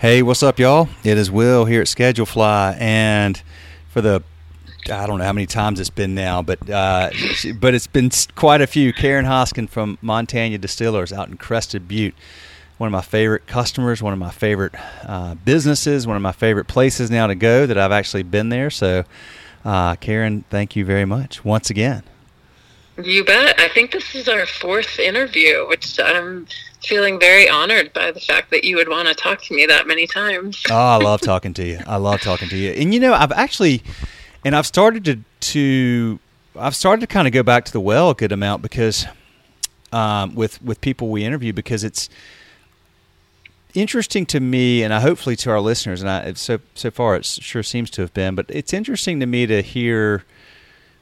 [0.00, 0.88] Hey, what's up, y'all?
[1.04, 3.42] It is Will here at Schedulefly, and
[3.90, 4.22] for the
[4.90, 7.10] I don't know how many times it's been now, but uh,
[7.56, 8.94] but it's been quite a few.
[8.94, 12.14] Karen Hoskin from Montanya Distillers out in Crested Butte,
[12.78, 16.66] one of my favorite customers, one of my favorite uh, businesses, one of my favorite
[16.66, 18.70] places now to go that I've actually been there.
[18.70, 19.04] So,
[19.66, 22.04] uh, Karen, thank you very much once again.
[23.04, 23.58] You bet.
[23.58, 26.46] I think this is our fourth interview, which I'm
[26.82, 29.86] feeling very honored by the fact that you would want to talk to me that
[29.86, 30.62] many times.
[30.70, 31.78] oh, I love talking to you.
[31.86, 32.70] I love talking to you.
[32.72, 33.82] And you know, I've actually,
[34.44, 35.18] and I've started to
[35.52, 36.18] to,
[36.56, 39.06] I've started to kind of go back to the well a good amount because,
[39.92, 42.08] um, with with people we interview because it's
[43.74, 47.24] interesting to me, and I hopefully to our listeners, and I so so far it
[47.24, 50.24] sure seems to have been, but it's interesting to me to hear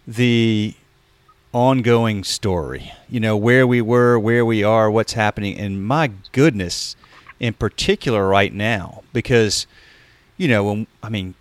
[0.06, 0.74] the
[1.52, 2.92] ongoing story.
[3.08, 6.96] You know, where we were, where we are, what's happening, and my goodness,
[7.40, 9.66] in particular right now, because,
[10.36, 11.34] you know, when, I mean,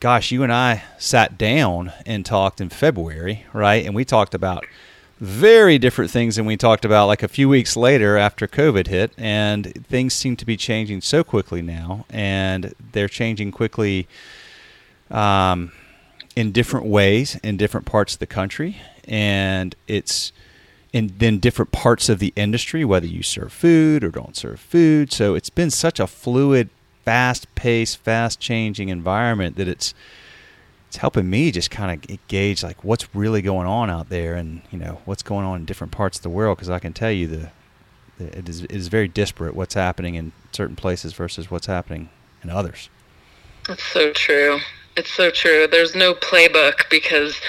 [0.00, 3.84] gosh, you and I sat down and talked in February, right?
[3.86, 4.66] And we talked about
[5.20, 9.12] very different things than we talked about like a few weeks later after COVID hit.
[9.16, 14.08] And things seem to be changing so quickly now, and they're changing quickly
[15.10, 15.72] um,
[16.36, 20.32] in different ways in different parts of the country and it's
[20.94, 25.12] in then different parts of the industry, whether you serve food or don't serve food.
[25.12, 26.70] So it's been such a fluid,
[27.04, 29.92] fast paced, fast changing environment that it's
[30.86, 34.62] it's helping me just kind of gauge like what's really going on out there and
[34.70, 37.10] you know what's going on in different parts of the world because I can tell
[37.10, 37.50] you the,
[38.16, 42.10] the it is it is very disparate what's happening in certain places versus what's happening
[42.44, 42.88] in others.
[43.66, 44.60] That's so true.
[44.96, 45.66] It's so true.
[45.66, 47.40] There's no playbook because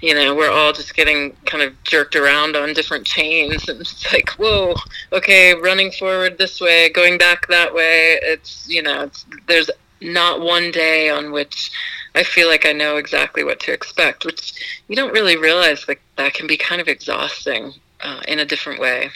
[0.00, 3.68] you know, we're all just getting kind of jerked around on different chains.
[3.68, 4.74] And it's like, whoa,
[5.12, 8.18] okay, running forward this way, going back that way.
[8.22, 11.70] It's, you know, it's, there's not one day on which
[12.14, 14.54] I feel like I know exactly what to expect, which
[14.88, 18.80] you don't really realize that that can be kind of exhausting uh, in a different
[18.80, 19.10] way.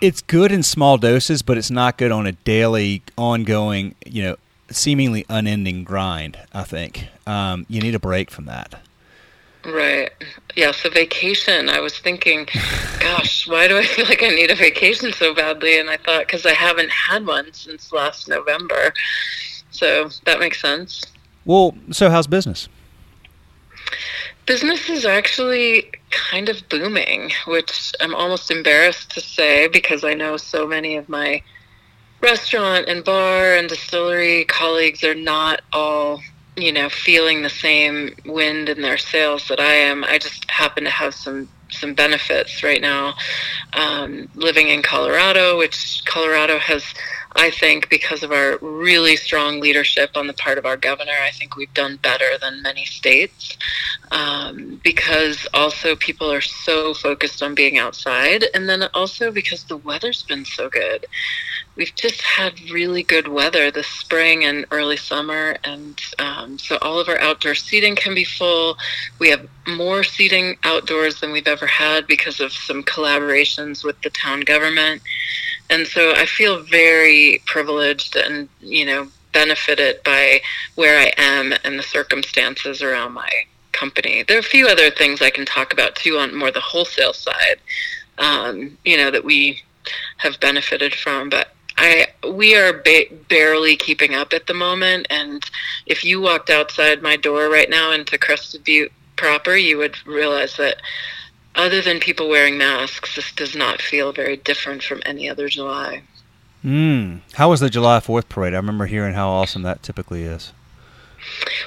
[0.00, 4.36] It's good in small doses, but it's not good on a daily, ongoing, you know,
[4.70, 6.38] seemingly unending grind.
[6.52, 8.80] I think um, you need a break from that.
[9.64, 10.10] Right.
[10.56, 10.72] Yeah.
[10.72, 11.68] So vacation.
[11.68, 12.46] I was thinking,
[13.00, 15.78] gosh, why do I feel like I need a vacation so badly?
[15.78, 18.92] And I thought because I haven't had one since last November,
[19.70, 21.02] so that makes sense.
[21.44, 22.68] Well, so how's business?
[24.46, 30.36] Business is actually kind of booming, which I'm almost embarrassed to say because I know
[30.36, 31.42] so many of my
[32.24, 36.20] restaurant and bar and distillery colleagues are not all
[36.56, 40.04] you know, feeling the same wind in their sails that I am.
[40.04, 43.14] I just happen to have some some benefits right now.
[43.72, 46.84] Um, living in Colorado, which Colorado has,
[47.36, 51.30] I think, because of our really strong leadership on the part of our governor, I
[51.30, 53.56] think we've done better than many states.
[54.12, 59.78] Um, because also people are so focused on being outside, and then also because the
[59.78, 61.06] weather's been so good
[61.76, 66.98] we've just had really good weather this spring and early summer, and um, so all
[66.98, 68.76] of our outdoor seating can be full.
[69.18, 74.10] We have more seating outdoors than we've ever had because of some collaborations with the
[74.10, 75.02] town government,
[75.70, 80.40] and so I feel very privileged and you know benefited by
[80.76, 83.28] where I am and the circumstances around my
[83.72, 84.22] company.
[84.22, 87.12] There are a few other things I can talk about too on more the wholesale
[87.12, 87.58] side,
[88.18, 89.62] um, you know, that we
[90.18, 95.44] have benefited from, but I we are ba- barely keeping up at the moment, and
[95.86, 100.56] if you walked outside my door right now into Crested Butte proper, you would realize
[100.56, 100.76] that
[101.54, 106.02] other than people wearing masks, this does not feel very different from any other July.
[106.64, 107.20] Mm.
[107.34, 108.54] How was the July Fourth parade?
[108.54, 110.52] I remember hearing how awesome that typically is.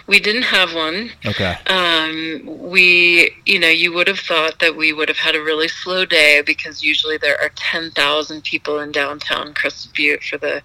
[0.06, 1.12] We didn't have one.
[1.26, 1.58] Okay.
[1.68, 5.68] Um, we, you know, you would have thought that we would have had a really
[5.68, 10.62] slow day because usually there are ten thousand people in downtown Crested Butte for the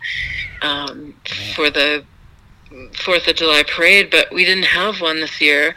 [0.60, 1.15] um,
[1.54, 2.04] for the
[2.95, 5.75] Fourth of July parade, but we didn't have one this year.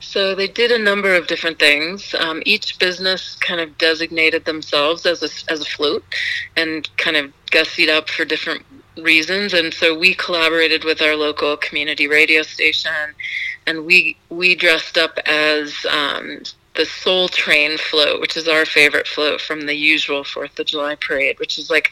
[0.00, 2.14] So they did a number of different things.
[2.18, 6.04] Um, each business kind of designated themselves as a, as a float
[6.56, 8.64] and kind of gussied up for different
[8.96, 12.90] reasons and so we collaborated with our local community radio station
[13.66, 16.42] and we we dressed up as um,
[16.76, 20.94] the soul train float which is our favorite float from the usual fourth of july
[20.96, 21.90] parade which is like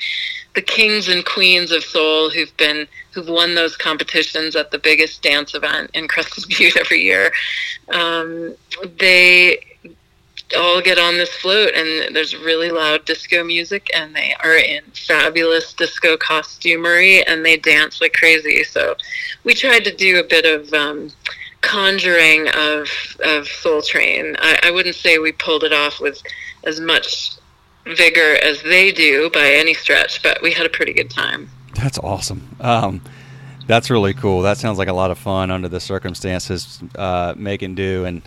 [0.55, 5.23] the kings and queens of soul who've been who've won those competitions at the biggest
[5.23, 7.33] dance event in crested butte every year.
[7.93, 8.55] Um,
[8.99, 9.59] they
[10.57, 14.83] all get on this float and there's really loud disco music and they are in
[14.93, 18.63] fabulous disco costumery and they dance like crazy.
[18.63, 18.95] So
[19.43, 21.11] we tried to do a bit of um,
[21.64, 22.88] conjuring of
[23.25, 26.22] of soul train I, I wouldn't say we pulled it off with
[26.64, 27.32] as much
[27.84, 31.99] vigor as they do by any stretch but we had a pretty good time that's
[31.99, 33.02] awesome um,
[33.66, 37.75] that's really cool that sounds like a lot of fun under the circumstances uh, making
[37.75, 38.22] do and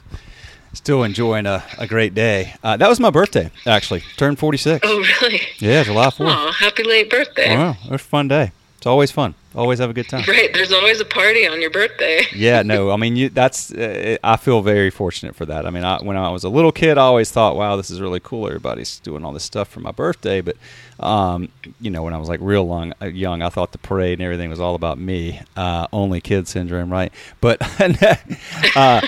[0.78, 2.54] Still enjoying a, a great day.
[2.62, 4.02] Uh, that was my birthday, actually.
[4.16, 4.88] Turned 46.
[4.88, 5.42] Oh, really?
[5.58, 6.16] Yeah, July 4th.
[6.20, 7.56] Oh, happy late birthday.
[7.56, 8.52] Wow, it was a fun day.
[8.78, 9.34] It's always fun.
[9.58, 10.24] Always have a good time.
[10.28, 10.54] Right.
[10.54, 12.26] There's always a party on your birthday.
[12.36, 12.62] yeah.
[12.62, 12.92] No.
[12.92, 13.30] I mean, you.
[13.30, 13.74] That's.
[13.74, 15.66] Uh, I feel very fortunate for that.
[15.66, 18.00] I mean, I, when I was a little kid, I always thought, "Wow, this is
[18.00, 18.46] really cool.
[18.46, 20.58] Everybody's doing all this stuff for my birthday." But,
[21.00, 21.50] um,
[21.82, 24.22] you know, when I was like real long, uh, young, I thought the parade and
[24.22, 25.42] everything was all about me.
[25.56, 27.12] Uh, only kid syndrome, right?
[27.42, 27.58] But,
[28.76, 29.02] uh,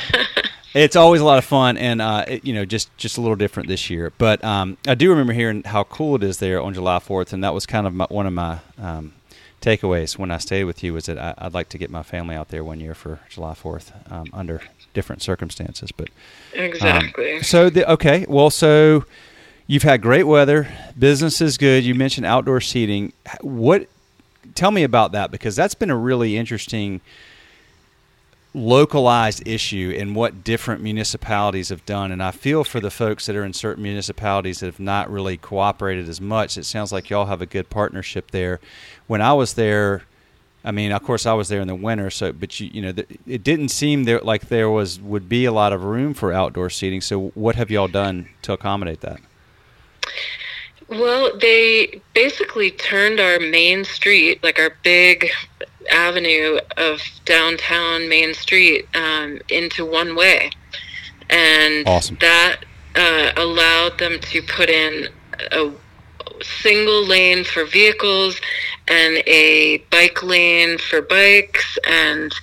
[0.73, 3.35] it's always a lot of fun, and uh, it, you know, just just a little
[3.35, 4.11] different this year.
[4.17, 7.43] But um, I do remember hearing how cool it is there on July Fourth, and
[7.43, 9.13] that was kind of my, one of my um,
[9.61, 12.35] takeaways when I stayed with you was that I, would like to get my family
[12.35, 14.61] out there one year for July Fourth um, under
[14.93, 15.91] different circumstances.
[15.91, 16.09] But
[16.55, 17.43] um, exactly.
[17.43, 19.05] so the, okay, well, so
[19.67, 20.67] you've had great weather,
[20.97, 21.83] business is good.
[21.83, 23.13] You mentioned outdoor seating.
[23.41, 23.87] What?
[24.55, 27.01] Tell me about that because that's been a really interesting
[28.53, 32.11] localized issue and what different municipalities have done.
[32.11, 35.37] And I feel for the folks that are in certain municipalities that have not really
[35.37, 36.57] cooperated as much.
[36.57, 38.59] It sounds like y'all have a good partnership there.
[39.07, 40.03] When I was there,
[40.63, 43.03] I mean, of course, I was there in the winter, so but you you know,
[43.25, 46.69] it didn't seem there like there was would be a lot of room for outdoor
[46.69, 47.01] seating.
[47.01, 49.21] So, what have y'all done to accommodate that?
[50.89, 55.29] Well, they basically turned our main street, like our big
[55.89, 60.51] avenue of downtown Main Street, um, into one way.
[61.29, 62.17] And awesome.
[62.21, 62.65] that
[62.95, 65.09] uh, allowed them to put in
[65.51, 65.71] a
[66.41, 68.39] single lane for vehicles
[68.87, 72.33] and a bike lane for bikes and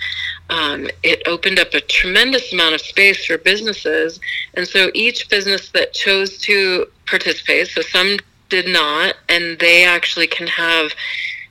[0.49, 4.21] um, it opened up a tremendous amount of space for businesses
[4.55, 10.27] and so each business that chose to participate so some did not, and they actually
[10.27, 10.93] can have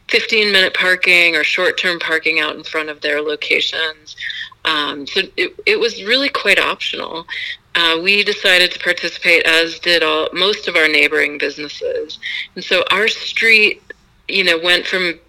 [0.10, 4.16] 15 minute parking or short term parking out in front of their locations.
[4.64, 7.26] Um, so it, it was really quite optional.
[7.76, 12.20] Uh, we decided to participate, as did all most of our neighboring businesses,
[12.56, 13.82] and so our street,
[14.30, 15.20] you know, went from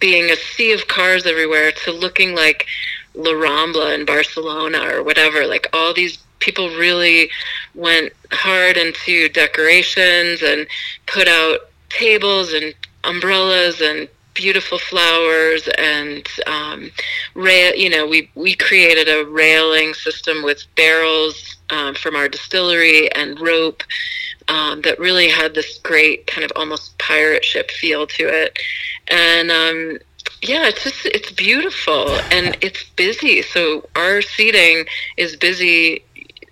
[0.00, 2.66] being a sea of cars everywhere to looking like
[3.14, 5.46] La Rambla in Barcelona or whatever.
[5.46, 7.30] Like all these people really
[7.74, 10.66] went hard into decorations and
[11.06, 12.74] put out tables and
[13.06, 16.90] umbrellas and beautiful flowers and um,
[17.34, 17.74] rail.
[17.74, 23.40] You know, we we created a railing system with barrels um, from our distillery and
[23.40, 23.82] rope
[24.48, 28.58] um, that really had this great kind of almost pirate ship feel to it.
[29.08, 29.98] And um,
[30.42, 33.42] yeah, it's just it's beautiful and it's busy.
[33.42, 34.86] So our seating
[35.16, 36.04] is busy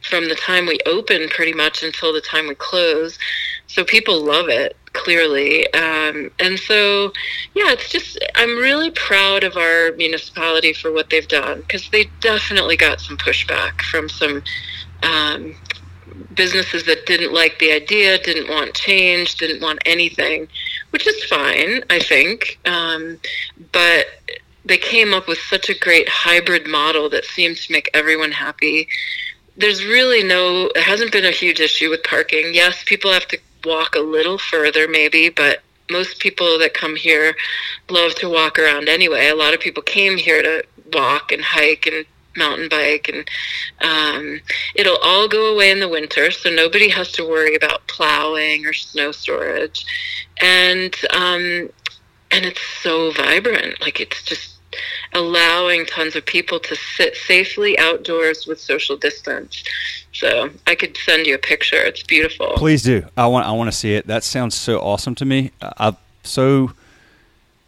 [0.02, 3.18] from the time we open pretty much until the time we close.
[3.66, 5.72] So people love it clearly.
[5.74, 7.12] Um, and so,
[7.54, 12.06] yeah, it's just, I'm really proud of our municipality for what they've done because they
[12.20, 14.42] definitely got some pushback from some
[15.02, 15.54] um,
[16.34, 20.48] businesses that didn't like the idea, didn't want change, didn't want anything,
[20.90, 22.58] which is fine, I think.
[22.64, 23.20] Um,
[23.72, 24.06] but
[24.64, 28.88] they came up with such a great hybrid model that seemed to make everyone happy
[29.56, 32.54] there's really no, it hasn't been a huge issue with parking.
[32.54, 37.36] Yes, people have to walk a little further maybe, but most people that come here
[37.90, 39.28] love to walk around anyway.
[39.28, 42.06] A lot of people came here to walk and hike and
[42.36, 43.28] mountain bike and
[43.80, 44.40] um,
[44.74, 48.72] it'll all go away in the winter so nobody has to worry about plowing or
[48.72, 49.84] snow storage
[50.40, 51.68] and um,
[52.30, 54.53] and it's so vibrant like it's just
[55.12, 59.62] allowing tons of people to sit safely outdoors with social distance.
[60.12, 61.76] So I could send you a picture.
[61.76, 62.52] It's beautiful.
[62.56, 63.04] Please do.
[63.16, 64.06] I want I want to see it.
[64.06, 65.50] That sounds so awesome to me.
[65.60, 66.72] I'm so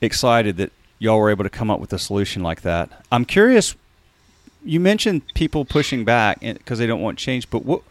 [0.01, 2.91] excited that y'all were able to come up with a solution like that.
[3.11, 3.75] I'm curious.
[4.65, 7.83] You mentioned people pushing back because they don't want change, but what?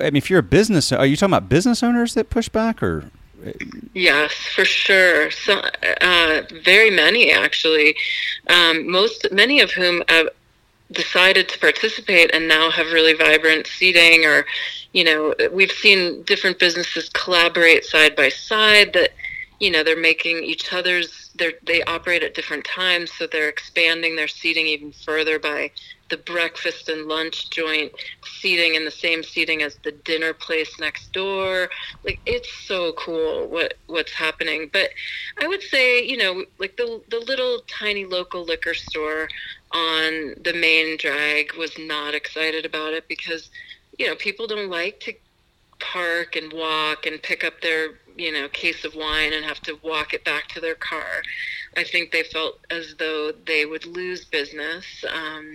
[0.00, 2.82] I mean, if you're a business, are you talking about business owners that push back,
[2.82, 3.10] or
[3.94, 5.30] Yes, for sure.
[5.30, 5.62] So,
[6.00, 7.96] uh, very many actually.
[8.48, 10.28] Um, most, many of whom have
[10.92, 14.24] decided to participate and now have really vibrant seating.
[14.24, 14.46] Or,
[14.92, 18.92] you know, we've seen different businesses collaborate side by side.
[18.92, 19.10] That,
[19.60, 24.16] you know they're making each other's they they operate at different times so they're expanding
[24.16, 25.70] their seating even further by
[26.14, 27.90] the breakfast and lunch joint
[28.40, 31.68] seating in the same seating as the dinner place next door.
[32.04, 34.70] Like it's so cool what what's happening.
[34.72, 34.90] But
[35.42, 39.28] i would say you know like the the little tiny local liquor store
[39.72, 43.50] on the main drag was not excited about it because
[43.98, 45.12] you know people don't like to
[45.80, 49.76] park and walk and pick up their you know case of wine and have to
[49.82, 51.22] walk it back to their car.
[51.76, 54.84] I think they felt as though they would lose business.
[55.12, 55.54] Um,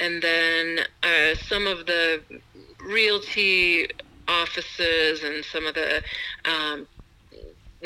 [0.00, 2.22] and then uh, some of the
[2.86, 3.88] realty
[4.26, 6.02] offices and some of the
[6.44, 6.86] um,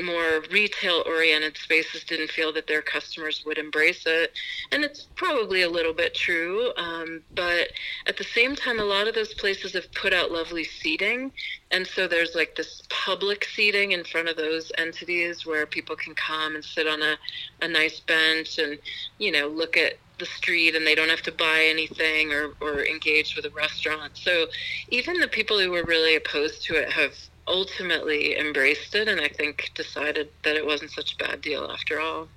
[0.01, 4.33] more retail oriented spaces didn't feel that their customers would embrace it.
[4.71, 6.73] And it's probably a little bit true.
[6.77, 7.69] Um, but
[8.07, 11.31] at the same time, a lot of those places have put out lovely seating.
[11.71, 16.15] And so there's like this public seating in front of those entities where people can
[16.15, 17.17] come and sit on a,
[17.61, 18.79] a nice bench and,
[19.19, 22.85] you know, look at the street and they don't have to buy anything or, or
[22.85, 24.13] engage with a restaurant.
[24.15, 24.47] So
[24.89, 27.15] even the people who were really opposed to it have
[27.49, 32.01] ultimately embraced it and I think decided that it wasn't such a bad deal after
[32.01, 32.29] all.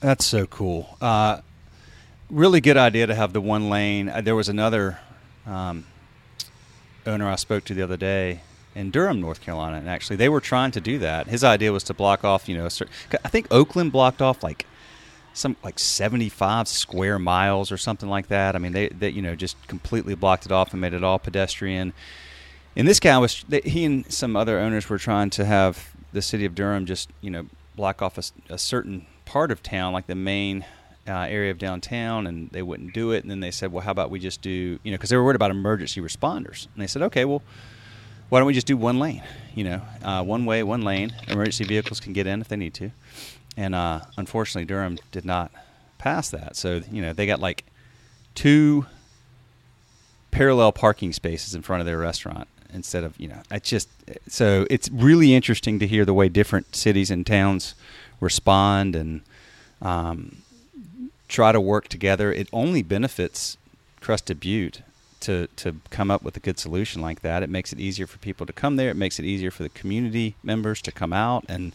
[0.00, 0.96] That's so cool.
[1.00, 1.42] Uh,
[2.30, 4.08] really good idea to have the one lane.
[4.08, 4.98] Uh, there was another
[5.46, 5.84] um,
[7.06, 8.40] owner I spoke to the other day
[8.74, 11.26] in Durham, North Carolina, and actually they were trying to do that.
[11.26, 12.68] His idea was to block off, you know,
[13.24, 14.64] I think Oakland blocked off like
[15.32, 18.54] some like 75 square miles or something like that.
[18.54, 21.18] I mean, they, they you know just completely blocked it off and made it all
[21.18, 21.92] pedestrian
[22.76, 26.44] and this guy was he and some other owners were trying to have the city
[26.44, 27.46] of Durham just you know
[27.76, 30.64] block off a, a certain part of town, like the main
[31.08, 33.22] uh, area of downtown, and they wouldn't do it.
[33.22, 34.50] And then they said, well, how about we just do
[34.82, 37.42] you know because they were worried about emergency responders, and they said, okay, well.
[38.28, 39.24] Why don't we just do one lane?
[39.56, 41.12] You know, uh, one way, one lane.
[41.26, 42.92] Emergency vehicles can get in if they need to,
[43.60, 45.52] and uh, unfortunately, Durham did not
[45.98, 46.56] pass that.
[46.56, 47.64] So you know, they got like
[48.34, 48.86] two
[50.30, 53.88] parallel parking spaces in front of their restaurant instead of you know I just
[54.28, 57.74] so it's really interesting to hear the way different cities and towns
[58.20, 59.20] respond and
[59.82, 60.36] um,
[61.28, 62.32] try to work together.
[62.32, 63.58] It only benefits
[64.00, 64.80] Crested Butte
[65.20, 67.42] to to come up with a good solution like that.
[67.42, 68.88] It makes it easier for people to come there.
[68.88, 71.74] It makes it easier for the community members to come out and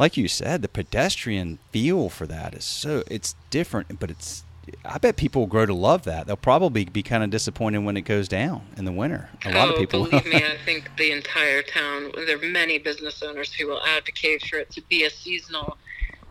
[0.00, 4.44] like you said, the pedestrian feel for that is so it's different, but it's
[4.84, 6.26] I bet people will grow to love that.
[6.26, 9.28] They'll probably be kind of disappointed when it goes down in the winter.
[9.44, 10.06] A lot oh, of people.
[10.06, 12.12] believe me, I think the entire town.
[12.14, 15.76] There are many business owners who will advocate for it to be a seasonal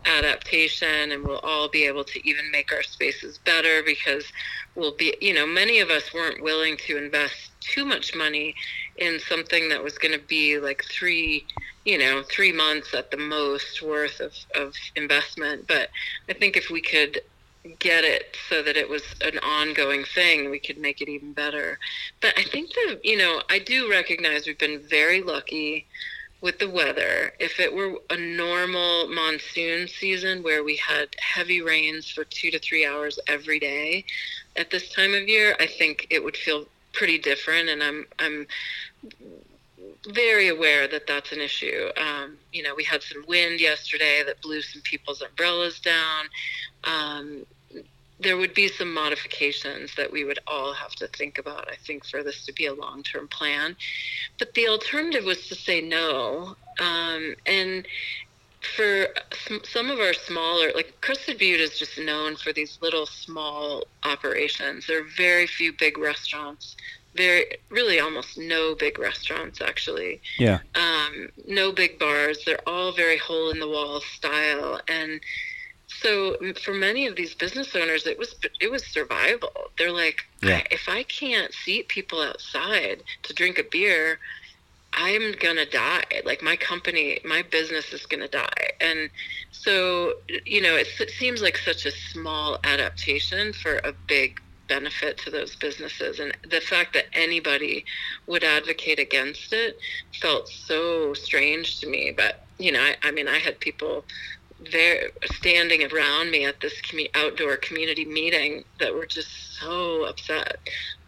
[0.04, 4.24] adaptation, and we'll all be able to even make our spaces better because
[4.74, 5.14] we'll be.
[5.20, 8.56] You know, many of us weren't willing to invest too much money
[9.00, 11.44] in something that was going to be like three
[11.84, 15.88] you know three months at the most worth of, of investment but
[16.28, 17.20] i think if we could
[17.78, 21.78] get it so that it was an ongoing thing, we could make it even better.
[22.20, 25.86] But I think that, you know, I do recognize we've been very lucky
[26.40, 27.34] with the weather.
[27.38, 32.58] If it were a normal monsoon season where we had heavy rains for two to
[32.58, 34.06] three hours every day
[34.56, 37.68] at this time of year, I think it would feel pretty different.
[37.68, 38.46] And I'm, I'm,
[40.08, 41.88] very aware that that's an issue.
[41.98, 46.24] Um, you know, we had some wind yesterday that blew some people's umbrellas down
[46.84, 47.44] um,
[48.20, 52.04] there would be some modifications that we would all have to think about, I think,
[52.04, 53.76] for this to be a long term plan.
[54.38, 56.56] But the alternative was to say no.
[56.78, 57.86] Um, and
[58.76, 59.08] for
[59.64, 64.86] some of our smaller, like Crested Butte is just known for these little small operations.
[64.86, 66.76] There are very few big restaurants.
[67.14, 70.20] Very, really, almost no big restaurants actually.
[70.38, 70.60] Yeah.
[70.74, 72.44] Um, no big bars.
[72.44, 75.20] They're all very hole in the wall style, and
[75.88, 80.62] so for many of these business owners it was it was survival they're like yeah.
[80.70, 84.18] if i can't seat people outside to drink a beer
[84.92, 86.04] i'm gonna die.
[86.24, 88.70] Like my company my business is gonna die.
[88.80, 89.10] And
[89.52, 95.18] so you know it, it seems like such a small adaptation for a big benefit
[95.18, 96.20] to those businesses.
[96.20, 97.84] And the fact that anybody
[98.26, 99.78] would advocate against it
[100.20, 102.12] felt so strange to me.
[102.16, 104.04] But you know I, I mean i had people
[104.72, 110.58] there standing around me at this commu- outdoor community meeting that were just so upset.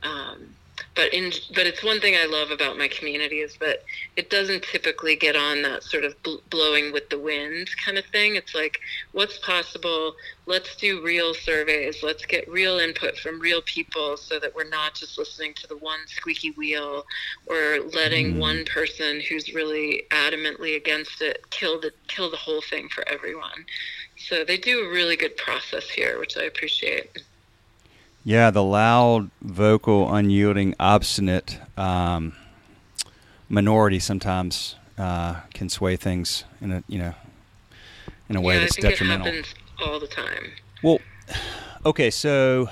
[0.03, 0.55] Um,
[0.95, 3.83] but in but it's one thing I love about my community is that
[4.17, 8.05] it doesn't typically get on that sort of bl- blowing with the wind kind of
[8.07, 8.37] thing.
[8.37, 8.81] It's like
[9.13, 10.15] what's possible.
[10.45, 12.03] Let's do real surveys.
[12.03, 15.79] Let's get real input from real people so that we're not just listening to the
[15.79, 17.05] one squeaky wheel
[17.47, 18.39] or letting mm.
[18.39, 23.65] one person who's really adamantly against it kill the kill the whole thing for everyone.
[24.17, 27.23] So they do a really good process here, which I appreciate.
[28.25, 32.35] Yeah, the loud, vocal, unyielding, obstinate um,
[33.49, 37.15] minority sometimes uh, can sway things in a you know
[38.29, 39.27] in a way yeah, that's detrimental.
[39.27, 40.53] It happens all the time.
[40.83, 40.99] Well,
[41.87, 42.69] okay, so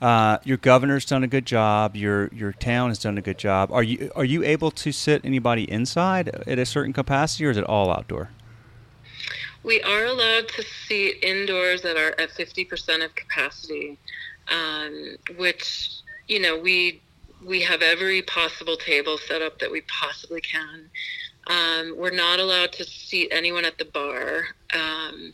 [0.00, 1.94] uh, your governor's done a good job.
[1.94, 3.70] Your your town has done a good job.
[3.70, 7.56] Are you are you able to sit anybody inside at a certain capacity, or is
[7.56, 8.30] it all outdoor?
[9.62, 13.98] We are allowed to seat indoors that are at fifty percent of capacity
[14.48, 15.90] um, which
[16.28, 17.00] you know we
[17.44, 20.88] we have every possible table set up that we possibly can.
[21.48, 25.32] Um, we're not allowed to seat anyone at the bar um,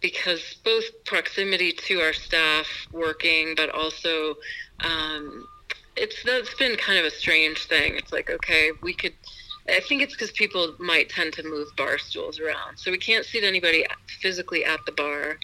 [0.00, 4.36] because both proximity to our staff working, but also
[4.80, 5.46] um,
[5.96, 7.96] it's that's been kind of a strange thing.
[7.96, 9.14] It's like okay, we could.
[9.68, 13.24] I think it's because people might tend to move bar stools around, so we can't
[13.24, 13.84] seat anybody
[14.20, 15.38] physically at the bar.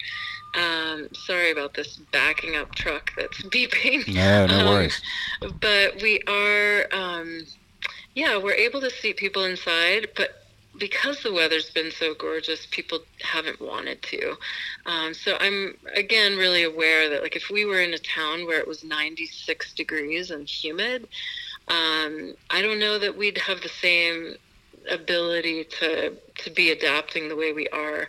[0.55, 4.07] Um, sorry about this backing up truck that's beeping.
[4.13, 5.01] No, no um, worries.
[5.41, 7.45] But we are, um,
[8.13, 10.45] yeah, we're able to seat people inside, but
[10.77, 14.35] because the weather's been so gorgeous, people haven't wanted to.
[14.85, 18.59] Um, so I'm again really aware that like if we were in a town where
[18.59, 21.07] it was 96 degrees and humid,
[21.67, 24.35] um, I don't know that we'd have the same
[24.89, 28.07] ability to to be adapting the way we are.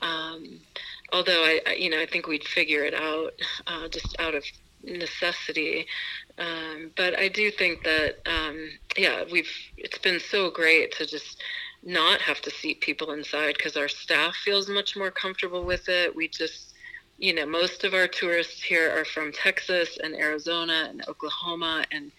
[0.00, 0.60] Um,
[1.12, 3.32] although I, I, you know, I think we'd figure it out
[3.66, 4.44] uh, just out of
[4.82, 5.86] necessity.
[6.38, 9.50] Um, but I do think that, um, yeah, we've.
[9.76, 11.42] It's been so great to just
[11.82, 16.14] not have to seat people inside because our staff feels much more comfortable with it.
[16.14, 16.74] We just,
[17.18, 22.10] you know, most of our tourists here are from Texas and Arizona and Oklahoma and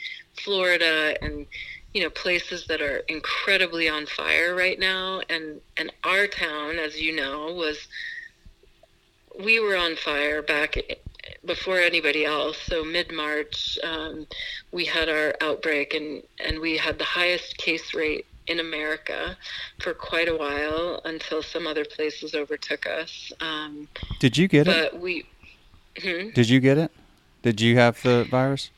[0.43, 1.45] Florida and
[1.93, 6.99] you know places that are incredibly on fire right now and and our town as
[7.01, 7.87] you know was
[9.43, 10.77] we were on fire back
[11.45, 12.57] before anybody else.
[12.65, 14.27] So mid March, um,
[14.71, 19.37] we had our outbreak, and and we had the highest case rate in America
[19.79, 23.31] for quite a while until some other places overtook us.
[23.41, 23.87] Um,
[24.19, 24.99] Did you get but it?
[24.99, 25.25] We.
[26.01, 26.29] Hmm?
[26.29, 26.91] Did you get it?
[27.41, 28.69] Did you have the virus?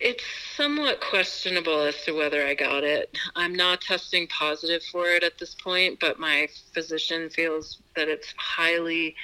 [0.00, 0.24] It's
[0.56, 3.16] somewhat questionable as to whether I got it.
[3.36, 8.34] I'm not testing positive for it at this point, but my physician feels that it's
[8.36, 9.14] highly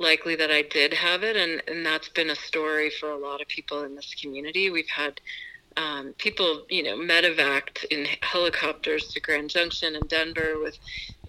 [0.00, 3.40] likely that I did have it, and, and that's been a story for a lot
[3.40, 4.70] of people in this community.
[4.70, 5.20] We've had
[5.76, 10.76] um, people, you know, medevaced in helicopters to Grand Junction and Denver with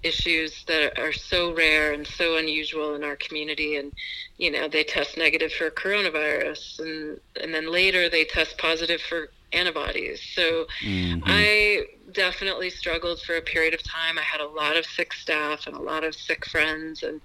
[0.03, 3.93] issues that are so rare and so unusual in our community and
[4.37, 9.29] you know they test negative for coronavirus and and then later they test positive for
[9.53, 11.19] antibodies so mm-hmm.
[11.25, 15.67] i definitely struggled for a period of time i had a lot of sick staff
[15.67, 17.21] and a lot of sick friends and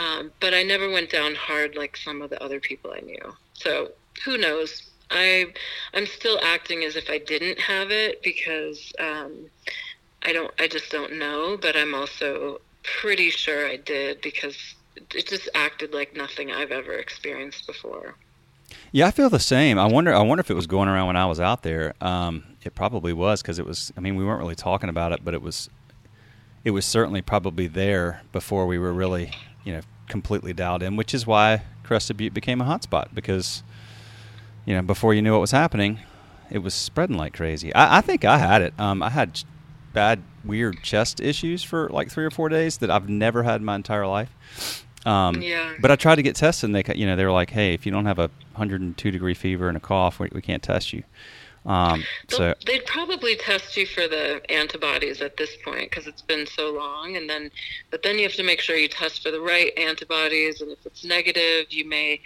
[0.00, 3.34] um, but I never went down hard like some of the other people I knew.
[3.52, 3.90] So
[4.24, 4.90] who knows?
[5.10, 5.52] I
[5.92, 9.50] I'm still acting as if I didn't have it because um,
[10.22, 11.58] I don't I just don't know.
[11.60, 14.56] But I'm also pretty sure I did because
[14.96, 18.14] it just acted like nothing I've ever experienced before.
[18.92, 19.78] Yeah, I feel the same.
[19.78, 20.14] I wonder.
[20.14, 21.94] I wonder if it was going around when I was out there.
[22.00, 23.92] Um, it probably was because it was.
[23.96, 25.68] I mean, we weren't really talking about it, but it was.
[26.62, 29.32] It was certainly probably there before we were really
[29.64, 33.62] you know completely dialed in, which is why Crested Butte became a hotspot because
[34.64, 36.00] you know before you knew what was happening,
[36.50, 37.74] it was spreading like crazy.
[37.74, 38.74] I, I think I had it.
[38.78, 39.42] Um, I had
[39.92, 43.64] bad, weird chest issues for like three or four days that I've never had in
[43.64, 44.84] my entire life.
[45.06, 45.74] Um, yeah.
[45.80, 47.86] But I tried to get tested, and they, you know, they were like, "Hey, if
[47.86, 51.04] you don't have a 102 degree fever and a cough, we, we can't test you."
[51.66, 56.46] Um, so they'd probably test you for the antibodies at this point because it's been
[56.46, 57.50] so long, and then
[57.90, 60.84] but then you have to make sure you test for the right antibodies, and if
[60.86, 62.20] it's negative, you may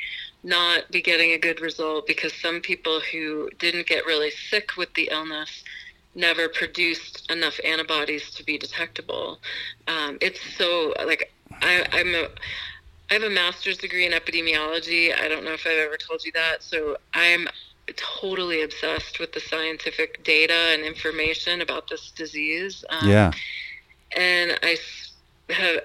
[0.44, 4.92] not be getting a good result because some people who didn't get really sick with
[4.94, 5.64] the illness
[6.14, 9.38] never produced enough antibodies to be detectable.
[9.88, 12.28] Um, it's so like I, I'm a
[13.10, 15.14] I have a master's degree in epidemiology.
[15.14, 16.62] I don't know if I've ever told you that.
[16.62, 17.48] So I'm
[17.96, 22.84] totally obsessed with the scientific data and information about this disease.
[22.88, 23.32] Um, yeah.
[24.16, 24.76] And I
[25.50, 25.80] have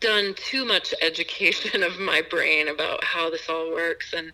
[0.00, 4.32] done too much education of my brain about how this all works and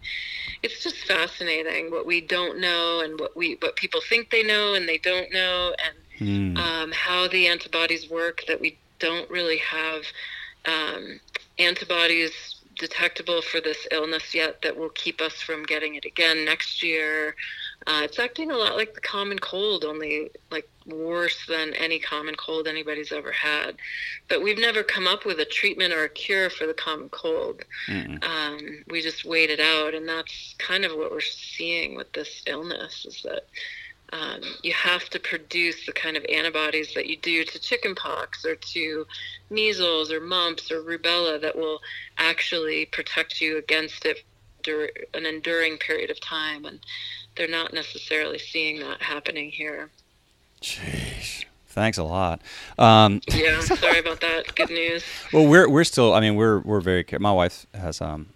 [0.63, 4.75] it's just fascinating what we don't know and what we what people think they know
[4.75, 5.75] and they don't know
[6.19, 6.59] and mm.
[6.59, 10.03] um, how the antibodies work that we don't really have
[10.67, 11.21] um,
[11.59, 16.83] antibodies detectable for this illness yet that will keep us from getting it again next
[16.83, 17.35] year.
[17.87, 22.35] Uh, it's acting a lot like the common cold, only like worse than any common
[22.35, 23.77] cold anybody's ever had.
[24.29, 27.63] But we've never come up with a treatment or a cure for the common cold.
[27.89, 28.25] Mm.
[28.25, 32.43] Um, we just wait it out, and that's kind of what we're seeing with this
[32.47, 33.47] illness is that
[34.15, 38.55] um, you have to produce the kind of antibodies that you do to chickenpox or
[38.55, 39.07] to
[39.51, 41.81] measles or mumps or rubella that will
[42.17, 44.23] actually protect you against it
[44.65, 46.65] for an enduring period of time.
[46.65, 46.79] And
[47.37, 49.91] they're not necessarily seeing that happening here.
[50.63, 51.45] Jeez.
[51.67, 52.41] Thanks a lot.
[52.79, 54.55] Um, yeah, sorry about that.
[54.55, 55.03] Good news.
[55.33, 56.15] Well, we're we're still.
[56.15, 57.05] I mean, we're we're very.
[57.19, 58.29] My wife has um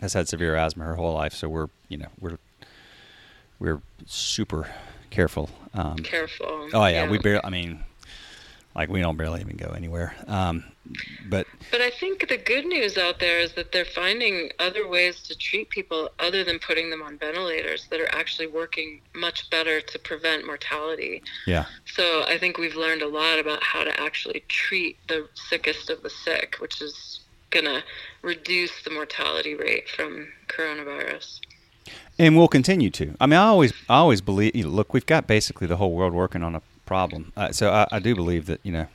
[0.00, 2.38] has had severe asthma her whole life, so we're you know we're
[3.60, 4.68] we're super
[5.12, 5.50] careful.
[5.74, 6.68] Um, careful.
[6.72, 7.44] Oh yeah, yeah, we barely.
[7.44, 7.84] I mean,
[8.74, 10.14] like we don't barely even go anywhere.
[10.26, 10.64] Um,
[11.28, 15.22] but but I think the good news out there is that they're finding other ways
[15.24, 19.80] to treat people other than putting them on ventilators that are actually working much better
[19.80, 21.22] to prevent mortality.
[21.46, 21.66] Yeah.
[21.86, 26.02] So I think we've learned a lot about how to actually treat the sickest of
[26.02, 27.20] the sick, which is
[27.50, 27.84] going to
[28.22, 31.40] reduce the mortality rate from coronavirus
[32.18, 33.14] and we'll continue to.
[33.20, 34.54] I mean, I always, I always believe.
[34.54, 37.70] You know, look, we've got basically the whole world working on a problem, uh, so
[37.70, 38.86] I, I, do believe that you know,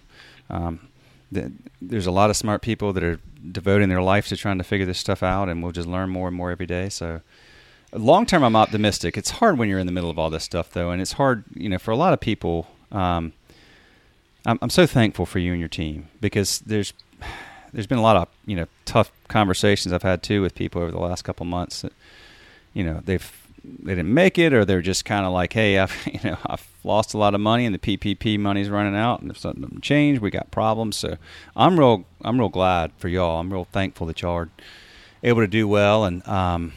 [0.50, 0.88] um,
[1.32, 3.20] that there's a lot of smart people that are
[3.52, 6.28] devoting their life to trying to figure this stuff out, and we'll just learn more
[6.28, 6.90] and more every day.
[6.90, 7.22] So,
[7.94, 9.18] long term, I'm optimistic.
[9.18, 11.44] It's hard when you're in the middle of all this stuff, though, and it's hard,
[11.56, 12.68] you know, for a lot of people.
[12.92, 13.34] Um,
[14.46, 16.94] I'm, I'm so thankful for you and your team because there's
[17.74, 20.92] there's been a lot of you know tough conversations I've had too with people over
[20.92, 21.94] the last couple months that
[22.74, 26.08] you know they've they didn't make it, or they're just kind of like, hey, I've
[26.12, 29.32] you know I've lost a lot of money, and the PPP money's running out, and
[29.32, 30.96] if something doesn't change, we got problems.
[30.96, 31.18] So
[31.56, 33.40] I'm real I'm real glad for y'all.
[33.40, 34.50] I'm real thankful that y'all are
[35.24, 36.74] able to do well, and um,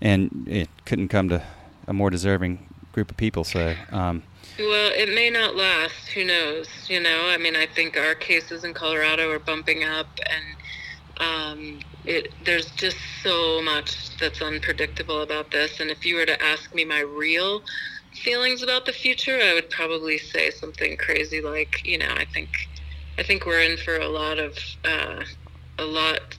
[0.00, 1.42] and it couldn't come to
[1.86, 3.44] a more deserving group of people.
[3.44, 3.74] So.
[3.90, 4.22] Um,
[4.56, 6.10] well, it may not last.
[6.10, 6.68] Who knows?
[6.86, 10.44] You know, I mean, I think our cases in Colorado are bumping up, and
[11.18, 15.80] um, it there's just so much that's unpredictable about this.
[15.80, 17.62] And if you were to ask me my real
[18.22, 22.50] feelings about the future, I would probably say something crazy like, you know, I think
[23.18, 25.24] I think we're in for a lot of uh,
[25.78, 26.36] a lot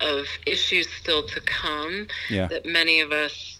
[0.00, 2.46] of issues still to come yeah.
[2.46, 3.58] that many of us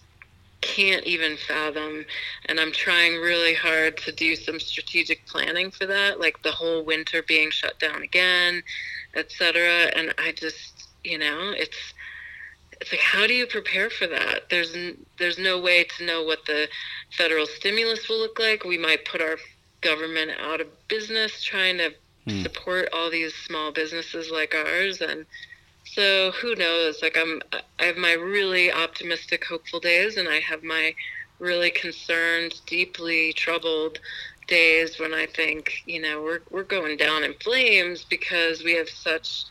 [0.61, 2.05] can't even fathom
[2.47, 6.83] and i'm trying really hard to do some strategic planning for that like the whole
[6.83, 8.61] winter being shut down again
[9.15, 9.91] etc.
[9.95, 11.93] And I just, you know, it's
[12.81, 14.49] it's like how do you prepare for that?
[14.49, 14.75] There's
[15.17, 16.67] there's no way to know what the
[17.17, 18.63] federal stimulus will look like.
[18.63, 19.37] We might put our
[19.81, 21.93] government out of business trying to
[22.25, 22.41] hmm.
[22.41, 25.25] support all these small businesses like ours and
[25.85, 27.41] so who knows like i'm
[27.79, 30.93] i have my really optimistic hopeful days and i have my
[31.39, 33.99] really concerned deeply troubled
[34.49, 38.89] days when I think, you know, we're we're going down in flames because we have
[38.89, 39.45] such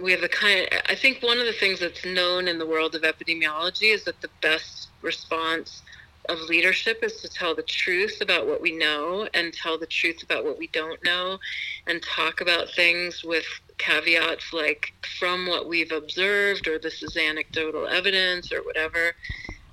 [0.00, 2.66] we have the kind of, I think one of the things that's known in the
[2.66, 5.82] world of epidemiology is that the best response
[6.28, 10.22] of leadership is to tell the truth about what we know and tell the truth
[10.22, 11.38] about what we don't know
[11.86, 13.46] and talk about things with
[13.78, 19.12] caveats like from what we've observed or this is anecdotal evidence or whatever.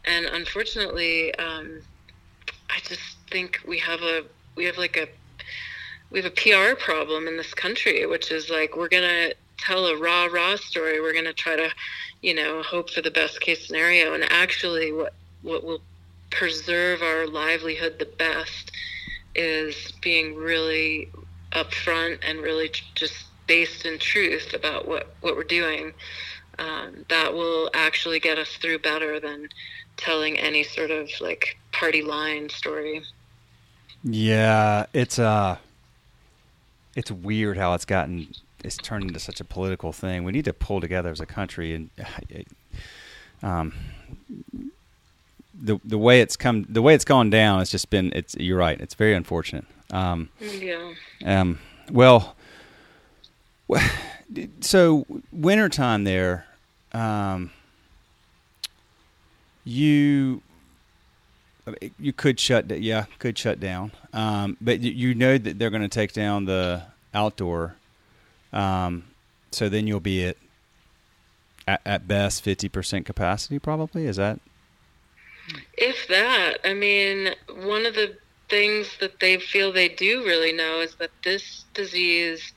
[0.05, 1.81] And unfortunately um,
[2.69, 4.23] i just think we have a
[4.55, 5.07] we have like a
[6.11, 9.97] we have a PR problem in this country, which is like we're gonna tell a
[9.97, 11.01] rah rah story.
[11.01, 11.69] We're gonna try to,
[12.21, 15.81] you know, hope for the best case scenario, and actually, what what will
[16.31, 18.71] preserve our livelihood the best
[19.35, 21.09] is being really
[21.51, 25.93] upfront and really just based in truth about what what we're doing.
[26.57, 29.49] Um, that will actually get us through better than
[29.97, 33.03] telling any sort of like party line story.
[34.07, 35.57] Yeah, it's uh
[36.95, 38.27] it's weird how it's gotten
[38.63, 40.23] it's turned into such a political thing.
[40.23, 41.89] We need to pull together as a country and
[43.43, 43.73] um
[45.59, 48.59] the the way it's come the way it's gone down it's just been it's you're
[48.59, 48.79] right.
[48.79, 49.65] It's very unfortunate.
[49.91, 50.93] Um yeah.
[51.25, 51.57] Um
[51.91, 52.35] well
[54.61, 56.45] so wintertime there
[56.93, 57.49] um
[59.63, 60.43] you
[61.99, 65.87] you could shut yeah could shut down um, but you know that they're going to
[65.87, 66.83] take down the
[67.15, 67.75] outdoor.
[68.53, 69.05] Um,
[69.51, 70.37] so then you'll be at,
[71.67, 73.57] at at best fifty percent capacity.
[73.57, 74.39] Probably is that.
[75.77, 78.17] If that, I mean, one of the
[78.49, 82.53] things that they feel they do really know is that this disease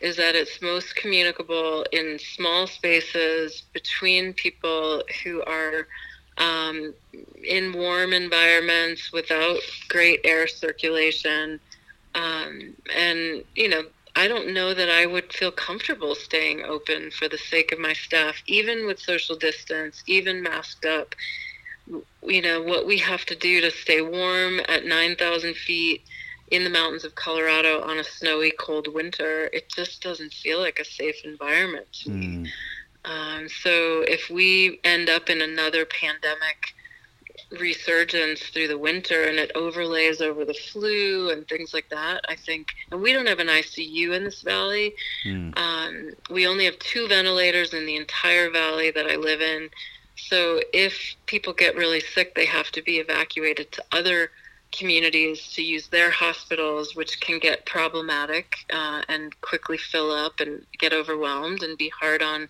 [0.00, 5.88] is that it's most communicable in small spaces between people who are
[6.38, 6.94] um,
[7.44, 11.60] in warm environments without great air circulation.
[12.14, 13.82] Um, and, you know,
[14.16, 17.92] I don't know that I would feel comfortable staying open for the sake of my
[17.92, 21.14] staff, even with social distance, even masked up.
[22.22, 26.02] You know, what we have to do to stay warm at 9,000 feet
[26.50, 30.78] in the mountains of Colorado on a snowy, cold winter, it just doesn't feel like
[30.78, 32.26] a safe environment to me.
[32.26, 32.48] Mm.
[33.08, 36.74] Um, so if we end up in another pandemic
[37.50, 42.36] resurgence through the winter and it overlays over the flu and things like that, I
[42.36, 44.94] think, and we don't have an ICU in this valley.
[45.24, 45.56] Mm.
[45.56, 49.70] Um, we only have two ventilators in the entire valley that I live in.
[50.16, 54.30] So if people get really sick, they have to be evacuated to other
[54.70, 60.66] communities to use their hospitals, which can get problematic uh, and quickly fill up and
[60.78, 62.48] get overwhelmed and be hard on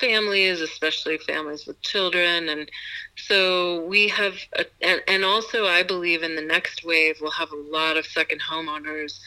[0.00, 2.48] families, especially families with children.
[2.48, 2.70] And
[3.16, 7.52] so we have, a, and, and also I believe in the next wave, we'll have
[7.52, 9.18] a lot of second homeowners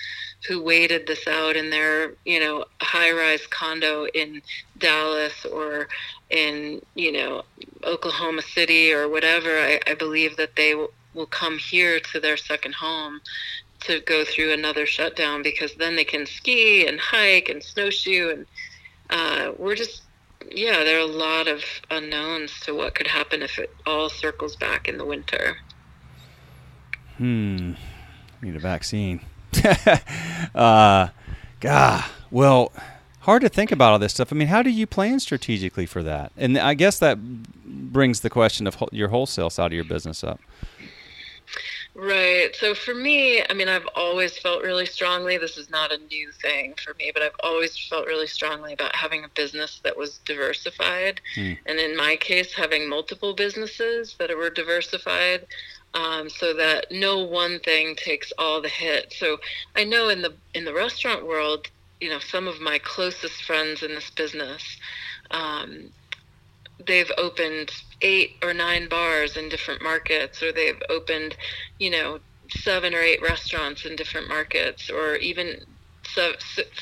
[0.48, 4.42] who waited this out in their, you know, high rise condo in
[4.78, 5.88] Dallas or
[6.30, 7.44] in, you know,
[7.84, 9.50] Oklahoma City or whatever.
[9.50, 13.22] I, I believe that they will, will come here to their second home
[13.82, 18.46] to go through another shutdown because then they can ski and hike and snowshoe and
[19.10, 20.04] uh, we're just
[20.52, 24.56] yeah, there are a lot of unknowns to what could happen if it all circles
[24.56, 25.58] back in the winter.
[27.18, 27.74] Hmm.
[28.42, 29.22] Need a vaccine.
[30.56, 31.08] uh,
[31.60, 32.06] God.
[32.32, 32.72] Well,
[33.22, 34.34] hard to think about all this stuff.
[34.34, 36.32] I mean, how do you plan strategically for that?
[36.36, 37.20] And I guess that
[37.66, 40.40] brings the question of your wholesale side of your business up.
[41.96, 42.56] Right.
[42.56, 46.32] So for me, I mean, I've always felt really strongly, this is not a new
[46.32, 50.18] thing for me, but I've always felt really strongly about having a business that was
[50.26, 51.22] diversified.
[51.36, 51.58] Mm.
[51.68, 55.46] And in my case, having multiple businesses that were diversified.
[55.96, 59.14] Um, so that no one thing takes all the hit.
[59.16, 59.38] So
[59.76, 61.68] I know in the in the restaurant world,
[62.02, 64.64] you know, some of my closest friends in this business,
[65.30, 65.92] um,
[66.86, 71.36] they've opened eight or nine bars in different markets, or they've opened,
[71.80, 75.66] you know, seven or eight restaurants in different markets, or even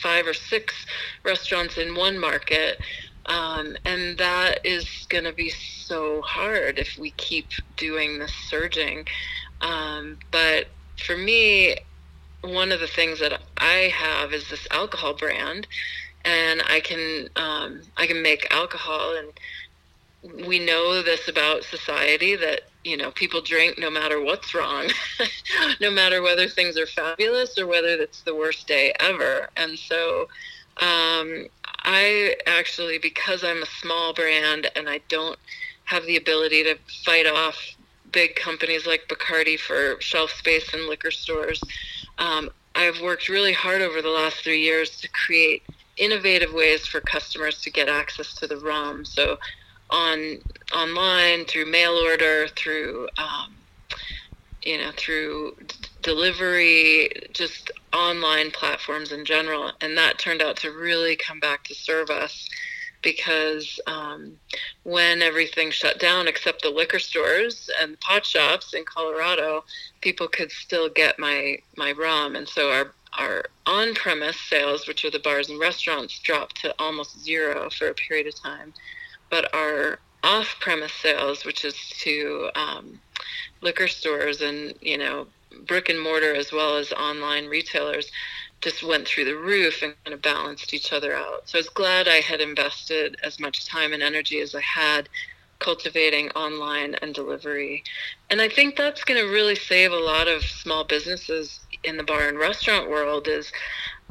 [0.02, 0.86] five or six
[1.24, 2.80] restaurants in one market.
[3.28, 9.06] Um, and that is going to be so hard if we keep doing this surging.
[9.62, 10.68] Um, but
[11.06, 11.78] for me,
[12.42, 15.68] one of the things that I have is this alcohol brand,
[16.26, 19.32] and I can um, I can make alcohol and
[20.48, 24.88] we know this about society that you know people drink no matter what's wrong
[25.82, 29.50] no matter whether things are fabulous or whether it's the worst day ever.
[29.58, 30.28] And so
[30.78, 31.48] um,
[31.84, 35.38] i actually because i'm a small brand and i don't
[35.86, 37.58] have the ability to fight off
[38.12, 41.62] big companies like bacardi for shelf space in liquor stores
[42.20, 45.64] um, i've worked really hard over the last three years to create
[45.98, 49.06] innovative ways for customers to get access to the rum.
[49.06, 49.38] So
[49.92, 50.40] on
[50.74, 53.56] online through mail order through um,
[54.64, 55.56] you know through
[56.02, 59.72] delivery just online platforms in general.
[59.82, 62.50] And that turned out to really come back to serve us
[63.02, 64.38] because um,
[64.84, 69.64] when everything shut down except the liquor stores and pot shops in colorado
[70.02, 72.36] people could still get my my rum.
[72.36, 77.22] And so our our on-premise sales which are the bars and restaurants dropped to almost
[77.22, 78.74] zero for a period of time
[79.32, 83.00] but our off-premise sales, which is to um,
[83.62, 85.26] liquor stores and you know
[85.66, 88.12] brick and mortar as well as online retailers,
[88.62, 91.50] just went through the roof and kind of balanced each other out.
[91.50, 95.10] So I was glad I had invested as much time and energy as I had
[95.60, 97.84] cultivating online and delivery.
[98.30, 102.04] And I think that's going to really save a lot of small businesses in the
[102.04, 103.52] bar and restaurant world is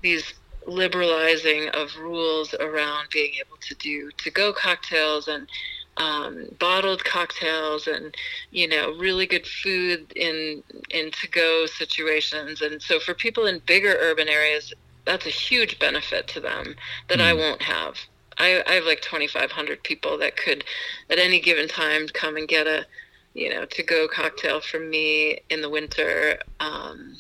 [0.01, 0.35] these
[0.71, 5.49] liberalizing of rules around being able to do to go cocktails and
[5.97, 8.15] um, bottled cocktails and
[8.51, 12.63] you know really good food in in to go situations.
[12.63, 14.73] And so for people in bigger urban areas
[15.05, 16.77] that's a huge benefit to them
[17.09, 17.23] that mm.
[17.23, 17.97] I won't have.
[18.39, 20.65] I, I have like 2500 people that could
[21.11, 22.87] at any given time come and get a
[23.35, 26.39] you know to go cocktail from me in the winter.
[26.61, 27.17] Um,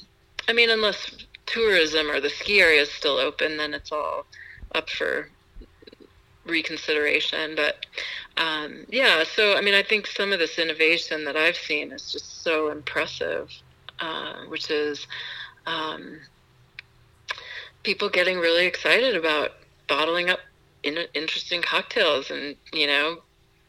[0.49, 4.27] I mean unless tourism or the ski area is still open, then it's all
[4.75, 5.29] up for
[6.45, 7.55] reconsideration.
[7.57, 7.87] But
[8.37, 12.13] um, yeah, so I mean, I think some of this innovation that I've seen is
[12.13, 13.51] just so impressive,
[13.99, 15.07] uh, which is
[15.67, 16.19] um,
[17.83, 19.53] people getting really excited about
[19.89, 20.41] bottling up
[20.83, 23.19] in, interesting cocktails and you know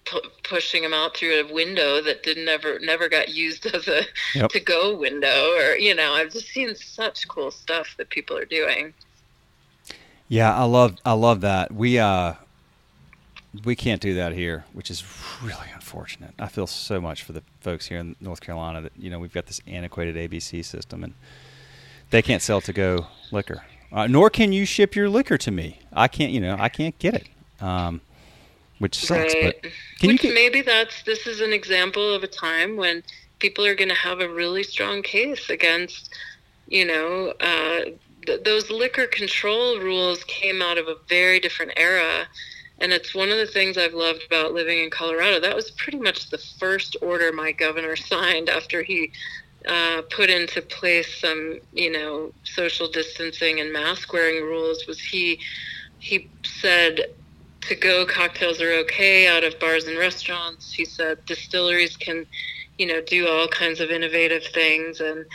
[0.06, 4.02] pu- pushing them out through a window that didn't ever never got used as a
[4.36, 4.52] Yep.
[4.52, 8.46] to go window or you know I've just seen such cool stuff that people are
[8.46, 8.94] doing.
[10.28, 11.72] Yeah, I love I love that.
[11.74, 12.34] We uh
[13.66, 15.04] we can't do that here, which is
[15.44, 16.34] really unfortunate.
[16.40, 19.34] I feel so much for the folks here in North Carolina that you know we've
[19.34, 21.14] got this antiquated ABC system and
[22.12, 23.64] they can't sell to go liquor.
[23.92, 25.80] Uh, nor can you ship your liquor to me.
[25.92, 27.28] I can't, you know, I can't get it.
[27.62, 28.00] Um,
[28.82, 29.56] which sucks, right.
[29.62, 33.04] but can Which you get, maybe that's this is an example of a time when
[33.38, 36.10] people are going to have a really strong case against,
[36.68, 37.92] you know, uh,
[38.26, 42.28] th- those liquor control rules came out of a very different era.
[42.80, 45.40] And it's one of the things I've loved about living in Colorado.
[45.40, 49.12] That was pretty much the first order my governor signed after he
[49.68, 54.88] uh, put into place some, you know, social distancing and mask wearing rules.
[54.88, 55.40] Was he
[56.00, 57.14] he said
[57.62, 60.74] to go cocktails are okay out of bars and restaurants.
[60.74, 62.26] He said distilleries can,
[62.78, 65.26] you know, do all kinds of innovative things, and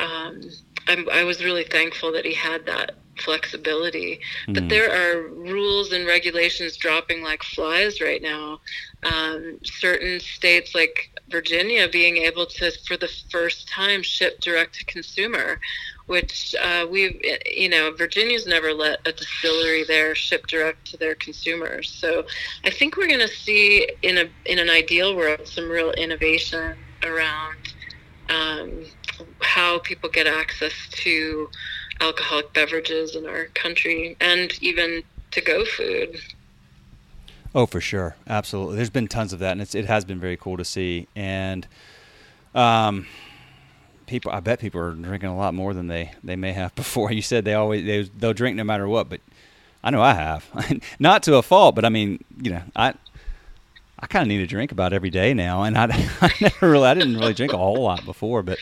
[0.00, 0.40] um,
[0.88, 4.20] I'm, I was really thankful that he had that flexibility.
[4.54, 4.68] But Mhm.
[4.68, 8.60] there are rules and regulations dropping like flies right now.
[9.02, 14.84] Um, certain states like Virginia being able to, for the first time, ship direct to
[14.84, 15.58] consumer,
[16.06, 21.14] which uh, we've, you know, Virginia's never let a distillery there ship direct to their
[21.14, 21.90] consumers.
[21.90, 22.24] So
[22.64, 26.76] I think we're going to see in a in an ideal world some real innovation
[27.02, 27.56] around
[28.28, 28.84] um,
[29.40, 31.48] how people get access to
[32.00, 36.20] alcoholic beverages in our country and even to go food.
[37.54, 38.76] Oh, for sure, absolutely.
[38.76, 41.08] There's been tons of that, and it's, it has been very cool to see.
[41.16, 41.66] And
[42.54, 43.06] um,
[44.06, 47.12] people, I bet people are drinking a lot more than they, they may have before.
[47.12, 49.20] You said they always they, they'll drink no matter what, but
[49.82, 50.44] I know I have,
[50.98, 52.94] not to a fault, but I mean, you know, I
[53.98, 55.84] I kind of need a drink about every day now, and I,
[56.20, 58.58] I never really I didn't really drink a whole lot before, but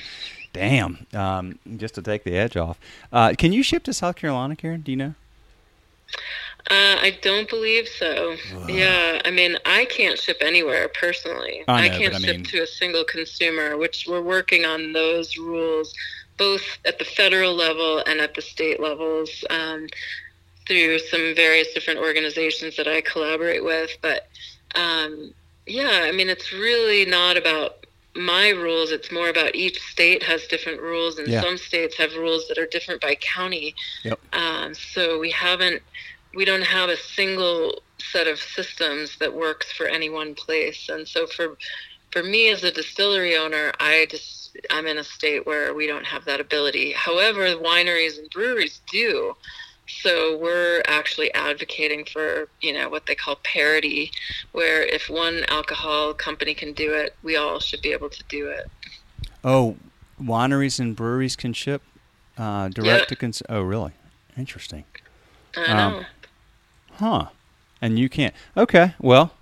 [0.53, 2.79] damn, um, just to take the edge off.
[3.13, 4.81] Uh, can you ship to South Carolina, Karen?
[4.83, 5.15] Do you know?
[6.71, 8.37] Uh, I don't believe so.
[8.69, 11.63] Yeah, I mean, I can't ship anywhere personally.
[11.69, 15.37] I know, can't I ship mean- to a single consumer, which we're working on those
[15.37, 15.95] rules
[16.37, 19.87] both at the federal level and at the state levels um,
[20.67, 23.91] through some various different organizations that I collaborate with.
[24.03, 24.27] But
[24.75, 25.33] um,
[25.67, 28.91] yeah, I mean, it's really not about my rules.
[28.91, 31.41] It's more about each state has different rules, and Yeah.
[31.43, 33.75] some states have rules that are different by county.
[34.03, 34.19] Yep.
[34.33, 35.83] Um, so we haven't,
[36.35, 40.89] we don't have a single set of systems that works for any one place.
[40.89, 41.57] And so for,
[42.11, 46.05] for me as a distillery owner, I just, I'm in a state where we don't
[46.05, 46.93] have that ability.
[46.93, 49.37] However, wineries and breweries do.
[49.87, 54.11] So we're actually advocating for, you know, what they call parity,
[54.53, 58.49] where if one alcohol company can do it, we all should be able to do
[58.49, 58.71] it.
[59.43, 59.77] Oh,
[60.21, 61.83] wineries and breweries can ship
[62.39, 63.43] uh, direct to cons.
[63.49, 63.93] Oh, really?
[64.39, 64.85] Interesting.
[65.57, 66.05] I Um, know.
[66.97, 67.27] Huh.
[67.83, 68.35] And you can't.
[68.57, 68.95] Okay.
[69.01, 69.33] Well,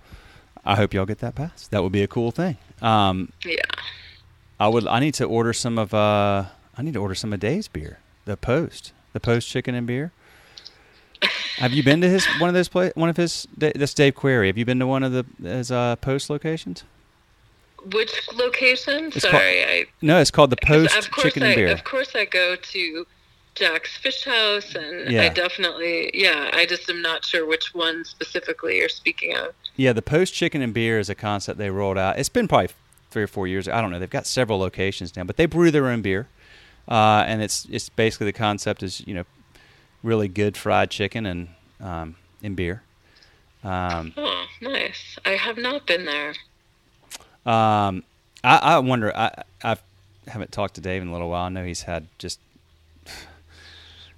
[0.65, 1.71] I hope y'all get that passed.
[1.71, 2.57] That would be a cool thing.
[2.81, 3.61] Um, yeah.
[4.59, 4.87] I would.
[4.87, 5.93] I need to order some of.
[5.93, 6.45] Uh,
[6.77, 7.99] I need to order some of Dave's beer.
[8.25, 8.93] The Post.
[9.13, 10.11] The Post Chicken and Beer.
[11.57, 13.47] Have you been to his one of those play one of his?
[13.57, 14.47] That's Dave Query.
[14.47, 16.83] Have you been to one of the his uh, Post locations?
[17.91, 19.05] Which location?
[19.07, 21.67] It's called- Sorry, I No, it's called the Post Chicken I, and Beer.
[21.67, 23.05] Of course, I go to
[23.55, 25.23] Jax Fish House, and Yeah.
[25.23, 29.53] I definitely, yeah, I just am not sure which one specifically you're speaking of.
[29.75, 32.17] Yeah, the post chicken and beer is a concept they rolled out.
[32.17, 32.69] It's been probably
[33.11, 33.67] three or four years.
[33.67, 33.99] I don't know.
[33.99, 36.27] They've got several locations now, but they brew their own beer,
[36.87, 39.23] uh, and it's it's basically the concept is you know
[40.03, 41.47] really good fried chicken and
[41.79, 42.81] um, and beer.
[43.63, 45.17] Um, Oh, nice.
[45.25, 46.33] I have not been there.
[47.45, 48.03] um,
[48.43, 49.15] I, I wonder.
[49.15, 49.77] I I
[50.27, 51.45] haven't talked to Dave in a little while.
[51.45, 52.39] I know he's had just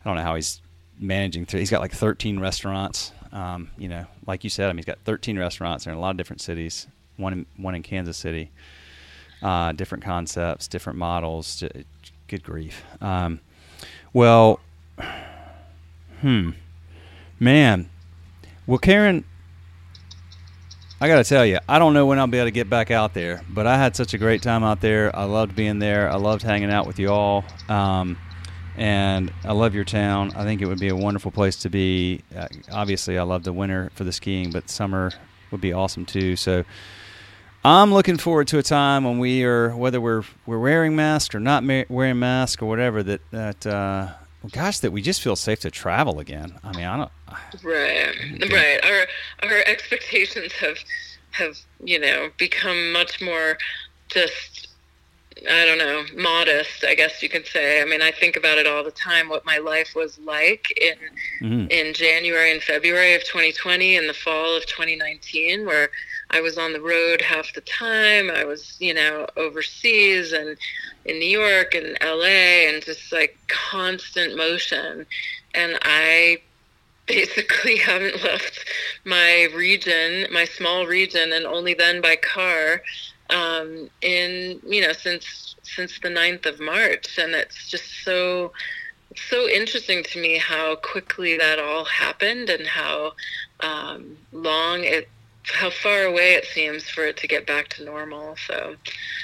[0.06, 0.62] I don't know how he's
[1.00, 1.60] managing through.
[1.60, 3.12] He's got like 13 restaurants.
[3.32, 6.12] Um, you know, like you said, I mean, he's got 13 restaurants in a lot
[6.12, 6.88] of different cities.
[7.18, 8.52] One in, one in Kansas City.
[9.42, 11.64] Uh, different concepts, different models.
[12.28, 12.84] Good grief.
[13.02, 13.42] Um,
[14.14, 14.60] well,
[16.22, 16.52] hmm,
[17.40, 17.90] man.
[18.68, 19.26] Well, Karen,
[21.02, 22.90] I got to tell you, I don't know when I'll be able to get back
[22.90, 25.14] out there, but I had such a great time out there.
[25.16, 26.10] I loved being there.
[26.10, 27.44] I loved hanging out with you all.
[27.68, 28.18] Um,
[28.78, 30.34] and I love your town.
[30.36, 32.22] I think it would be a wonderful place to be.
[32.36, 35.12] Uh, obviously, I love the winter for the skiing, but summer
[35.52, 36.36] would be awesome too.
[36.36, 36.64] So
[37.64, 41.40] I'm looking forward to a time when we are, whether we're we're wearing masks or
[41.40, 44.14] not ma- wearing masks or whatever, that that uh,
[44.44, 46.60] well, gosh, that we just feel safe to travel again.
[46.64, 47.12] I mean, I don't.
[47.64, 48.16] Right,
[48.52, 48.86] right.
[48.86, 50.78] Our our expectations have
[51.32, 53.58] have you know become much more
[54.10, 54.55] just
[55.50, 57.82] I don't know, modest, I guess you could say.
[57.82, 60.96] I mean, I think about it all the time what my life was like in
[61.42, 61.68] mm-hmm.
[61.70, 65.90] in January and February of 2020 and the fall of 2019 where
[66.32, 68.32] I was on the road half the time.
[68.32, 70.58] I was, you know, overseas and
[71.04, 75.06] in New York and LA and just like constant motion.
[75.54, 76.38] And I
[77.08, 78.66] basically haven't left
[79.04, 82.82] my region, my small region, and only then by car
[83.30, 88.52] um, in you know since since the 9th of March, and it's just so
[89.30, 93.14] so interesting to me how quickly that all happened and how
[93.62, 95.10] um, long it
[95.44, 98.36] how far away it seems for it to get back to normal.
[98.48, 98.76] So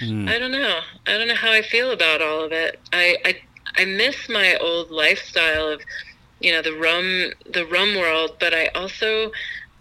[0.02, 0.30] mm.
[0.30, 0.80] I don't know.
[1.08, 2.80] I don't know how I feel about all of it.
[2.94, 3.42] I, I
[3.76, 5.82] I miss my old lifestyle of
[6.40, 9.32] you know the rum the rum world, but I also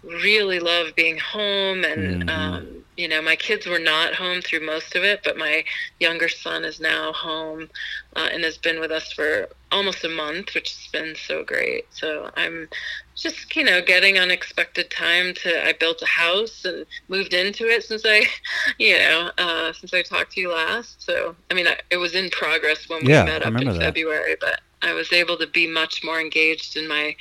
[0.03, 2.29] really love being home and mm-hmm.
[2.29, 5.63] um, you know, my kids were not home through most of it, but my
[5.99, 7.67] younger son is now home
[8.15, 11.85] uh, and has been with us for almost a month, which has been so great.
[11.89, 12.69] So I'm
[13.15, 15.67] just, you know, getting unexpected time to.
[15.67, 18.27] I built a house and moved into it since I,
[18.77, 21.01] you know, uh, since I talked to you last.
[21.01, 23.77] So I mean, I, it was in progress when we yeah, met up in that.
[23.77, 27.15] February, but I was able to be much more engaged in my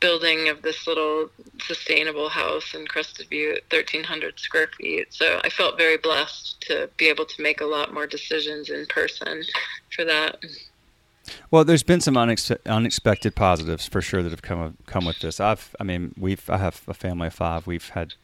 [0.00, 1.28] building of this little
[1.60, 5.12] sustainable house in Crested Butte, 1,300 square feet.
[5.12, 8.86] So I felt very blessed to be able to make a lot more decisions in
[8.86, 9.42] person
[9.94, 10.38] for that.
[11.50, 15.40] Well, there's been some unex- unexpected positives for sure that have come come with this.
[15.40, 17.66] I've, I mean, we've, I have a family of five.
[17.66, 18.14] We've had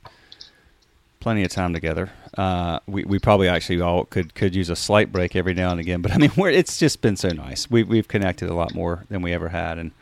[1.21, 2.11] plenty of time together.
[2.37, 5.81] Uh, we we probably actually all could could use a slight break every now and
[5.81, 7.71] again, but I mean, it's just been so nice.
[7.71, 9.93] We we've connected a lot more than we ever had, and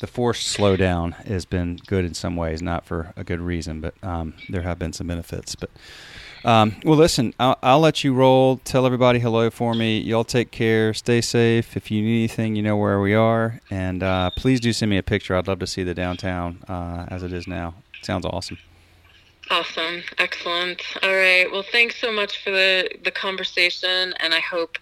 [0.00, 3.94] the forced slowdown has been good in some ways, not for a good reason, but
[4.02, 5.54] um, there have been some benefits.
[5.54, 5.70] But
[6.42, 8.56] um, well, listen, I'll, I'll, let you roll.
[8.64, 10.00] Tell everybody hello for me.
[10.00, 10.94] Y'all take care.
[10.94, 11.76] Stay safe.
[11.76, 13.60] If you need anything, you know where we are.
[13.70, 15.36] And uh, please do send me a picture.
[15.36, 17.74] I'd love to see the downtown uh, as it is now.
[17.98, 18.58] It sounds awesome.
[19.50, 20.02] Awesome.
[20.16, 20.80] Excellent.
[21.02, 21.46] All right.
[21.50, 24.14] Well, thanks so much for the, the conversation.
[24.20, 24.78] And I hope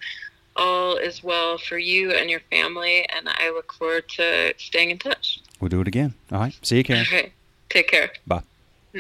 [0.59, 4.98] all is well for you and your family, and I look forward to staying in
[4.98, 5.40] touch.
[5.61, 6.14] We'll do it again.
[6.30, 6.59] All right.
[6.62, 7.02] See you, Karen.
[7.02, 7.32] Okay.
[7.70, 8.11] Take care.
[8.26, 8.42] Bye.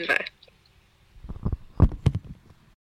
[0.06, 0.26] Bye.